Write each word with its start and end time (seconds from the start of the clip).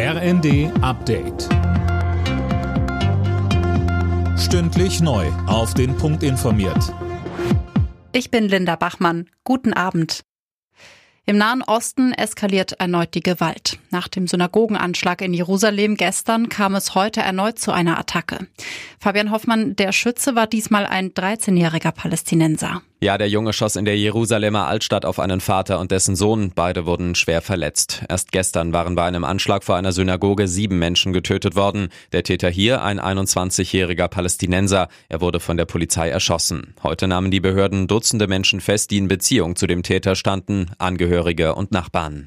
RND 0.00 0.70
Update. 0.80 1.48
Stündlich 4.38 5.00
neu. 5.00 5.26
Auf 5.48 5.74
den 5.74 5.96
Punkt 5.96 6.22
informiert. 6.22 6.94
Ich 8.12 8.30
bin 8.30 8.48
Linda 8.48 8.76
Bachmann. 8.76 9.28
Guten 9.42 9.72
Abend. 9.72 10.22
Im 11.26 11.36
Nahen 11.36 11.62
Osten 11.62 12.12
eskaliert 12.12 12.74
erneut 12.78 13.12
die 13.14 13.24
Gewalt. 13.24 13.80
Nach 13.90 14.06
dem 14.06 14.28
Synagogenanschlag 14.28 15.20
in 15.20 15.34
Jerusalem 15.34 15.96
gestern 15.96 16.48
kam 16.48 16.76
es 16.76 16.94
heute 16.94 17.20
erneut 17.20 17.58
zu 17.58 17.72
einer 17.72 17.98
Attacke. 17.98 18.46
Fabian 19.00 19.32
Hoffmann, 19.32 19.74
der 19.74 19.90
Schütze 19.90 20.36
war 20.36 20.46
diesmal 20.46 20.86
ein 20.86 21.10
13-jähriger 21.10 21.90
Palästinenser. 21.90 22.82
Ja, 23.00 23.16
der 23.16 23.28
Junge 23.28 23.52
schoss 23.52 23.76
in 23.76 23.84
der 23.84 23.96
Jerusalemer 23.96 24.66
Altstadt 24.66 25.04
auf 25.04 25.20
einen 25.20 25.40
Vater 25.40 25.78
und 25.78 25.92
dessen 25.92 26.16
Sohn. 26.16 26.50
Beide 26.52 26.84
wurden 26.84 27.14
schwer 27.14 27.42
verletzt. 27.42 28.02
Erst 28.08 28.32
gestern 28.32 28.72
waren 28.72 28.96
bei 28.96 29.04
einem 29.04 29.22
Anschlag 29.22 29.62
vor 29.62 29.76
einer 29.76 29.92
Synagoge 29.92 30.48
sieben 30.48 30.80
Menschen 30.80 31.12
getötet 31.12 31.54
worden. 31.54 31.90
Der 32.10 32.24
Täter 32.24 32.50
hier, 32.50 32.82
ein 32.82 32.98
21-jähriger 32.98 34.08
Palästinenser. 34.08 34.88
Er 35.08 35.20
wurde 35.20 35.38
von 35.38 35.56
der 35.56 35.66
Polizei 35.66 36.08
erschossen. 36.08 36.74
Heute 36.82 37.06
nahmen 37.06 37.30
die 37.30 37.38
Behörden 37.38 37.86
Dutzende 37.86 38.26
Menschen 38.26 38.60
fest, 38.60 38.90
die 38.90 38.98
in 38.98 39.06
Beziehung 39.06 39.54
zu 39.54 39.68
dem 39.68 39.84
Täter 39.84 40.16
standen, 40.16 40.72
Angehörige 40.78 41.54
und 41.54 41.70
Nachbarn. 41.70 42.26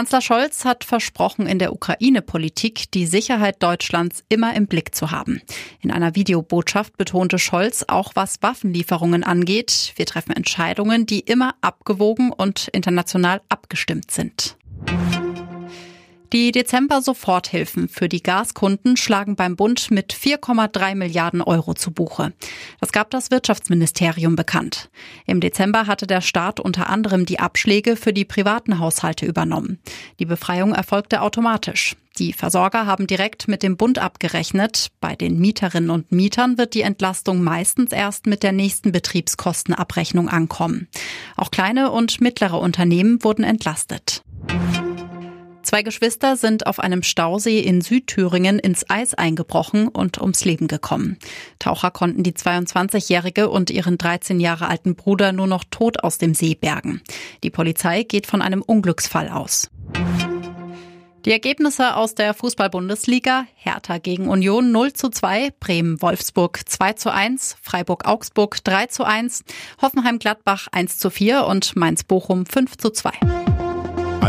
Kanzler 0.00 0.22
Scholz 0.22 0.64
hat 0.64 0.84
versprochen, 0.84 1.46
in 1.46 1.58
der 1.58 1.74
Ukraine-Politik 1.74 2.90
die 2.90 3.04
Sicherheit 3.04 3.62
Deutschlands 3.62 4.24
immer 4.30 4.54
im 4.54 4.66
Blick 4.66 4.94
zu 4.94 5.10
haben. 5.10 5.42
In 5.82 5.90
einer 5.90 6.14
Videobotschaft 6.14 6.96
betonte 6.96 7.38
Scholz 7.38 7.84
auch, 7.86 8.12
was 8.14 8.42
Waffenlieferungen 8.42 9.24
angeht. 9.24 9.92
Wir 9.96 10.06
treffen 10.06 10.32
Entscheidungen, 10.32 11.04
die 11.04 11.20
immer 11.20 11.54
abgewogen 11.60 12.32
und 12.32 12.68
international 12.68 13.42
abgestimmt 13.50 14.10
sind. 14.10 14.56
Die 16.32 16.52
Dezember-Soforthilfen 16.52 17.88
für 17.88 18.08
die 18.08 18.22
Gaskunden 18.22 18.96
schlagen 18.96 19.34
beim 19.34 19.56
Bund 19.56 19.90
mit 19.90 20.14
4,3 20.14 20.94
Milliarden 20.94 21.42
Euro 21.42 21.74
zu 21.74 21.90
Buche. 21.90 22.32
Das 22.78 22.92
gab 22.92 23.10
das 23.10 23.32
Wirtschaftsministerium 23.32 24.36
bekannt. 24.36 24.90
Im 25.26 25.40
Dezember 25.40 25.88
hatte 25.88 26.06
der 26.06 26.20
Staat 26.20 26.60
unter 26.60 26.88
anderem 26.88 27.26
die 27.26 27.40
Abschläge 27.40 27.96
für 27.96 28.12
die 28.12 28.24
privaten 28.24 28.78
Haushalte 28.78 29.26
übernommen. 29.26 29.80
Die 30.20 30.24
Befreiung 30.24 30.72
erfolgte 30.72 31.22
automatisch. 31.22 31.96
Die 32.20 32.32
Versorger 32.32 32.86
haben 32.86 33.08
direkt 33.08 33.48
mit 33.48 33.64
dem 33.64 33.76
Bund 33.76 33.98
abgerechnet. 33.98 34.92
Bei 35.00 35.16
den 35.16 35.40
Mieterinnen 35.40 35.90
und 35.90 36.12
Mietern 36.12 36.58
wird 36.58 36.74
die 36.74 36.82
Entlastung 36.82 37.42
meistens 37.42 37.90
erst 37.90 38.26
mit 38.26 38.44
der 38.44 38.52
nächsten 38.52 38.92
Betriebskostenabrechnung 38.92 40.28
ankommen. 40.28 40.86
Auch 41.36 41.50
kleine 41.50 41.90
und 41.90 42.20
mittlere 42.20 42.60
Unternehmen 42.60 43.24
wurden 43.24 43.42
entlastet. 43.42 44.22
Zwei 45.70 45.84
Geschwister 45.84 46.34
sind 46.34 46.66
auf 46.66 46.80
einem 46.80 47.04
Stausee 47.04 47.60
in 47.60 47.80
Südthüringen 47.80 48.58
ins 48.58 48.90
Eis 48.90 49.14
eingebrochen 49.14 49.86
und 49.86 50.20
ums 50.20 50.44
Leben 50.44 50.66
gekommen. 50.66 51.16
Taucher 51.60 51.92
konnten 51.92 52.24
die 52.24 52.32
22-Jährige 52.32 53.48
und 53.48 53.70
ihren 53.70 53.96
13 53.96 54.40
Jahre 54.40 54.66
alten 54.66 54.96
Bruder 54.96 55.30
nur 55.30 55.46
noch 55.46 55.62
tot 55.62 56.02
aus 56.02 56.18
dem 56.18 56.34
See 56.34 56.56
bergen. 56.56 57.02
Die 57.44 57.50
Polizei 57.50 58.02
geht 58.02 58.26
von 58.26 58.42
einem 58.42 58.62
Unglücksfall 58.62 59.28
aus. 59.28 59.70
Die 61.24 61.30
Ergebnisse 61.30 61.94
aus 61.94 62.16
der 62.16 62.34
Fußball-Bundesliga: 62.34 63.44
Hertha 63.54 63.98
gegen 63.98 64.26
Union 64.26 64.72
0 64.72 64.92
zu 64.94 65.08
2, 65.08 65.52
Bremen-Wolfsburg 65.60 66.68
2 66.68 66.94
zu 66.94 67.12
1, 67.12 67.58
Freiburg-Augsburg 67.62 68.64
3 68.64 68.86
zu 68.86 69.04
1, 69.04 69.44
Hoffenheim-Gladbach 69.80 70.66
1 70.72 70.98
zu 70.98 71.10
4 71.10 71.46
und 71.46 71.76
Mainz-Bochum 71.76 72.44
5 72.44 72.76
zu 72.76 72.90
2. 72.90 73.12